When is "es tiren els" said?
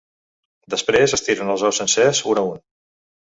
1.17-1.65